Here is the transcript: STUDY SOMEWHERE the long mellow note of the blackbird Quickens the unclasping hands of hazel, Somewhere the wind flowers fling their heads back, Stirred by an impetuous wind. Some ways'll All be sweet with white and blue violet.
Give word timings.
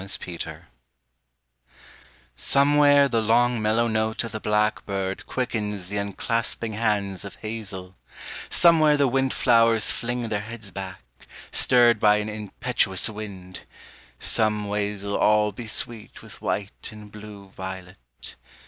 STUDY 0.03 0.55
SOMEWHERE 2.35 3.07
the 3.07 3.21
long 3.21 3.61
mellow 3.61 3.85
note 3.87 4.23
of 4.23 4.31
the 4.31 4.39
blackbird 4.39 5.27
Quickens 5.27 5.89
the 5.89 5.97
unclasping 5.97 6.73
hands 6.73 7.23
of 7.23 7.35
hazel, 7.35 7.93
Somewhere 8.49 8.97
the 8.97 9.07
wind 9.07 9.31
flowers 9.31 9.91
fling 9.91 10.29
their 10.29 10.41
heads 10.41 10.71
back, 10.71 11.03
Stirred 11.51 11.99
by 11.99 12.15
an 12.17 12.29
impetuous 12.29 13.09
wind. 13.09 13.61
Some 14.17 14.67
ways'll 14.67 15.13
All 15.15 15.51
be 15.51 15.67
sweet 15.67 16.23
with 16.23 16.41
white 16.41 16.89
and 16.91 17.11
blue 17.11 17.49
violet. 17.49 18.35